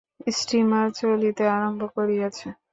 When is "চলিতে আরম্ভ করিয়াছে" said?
0.99-2.47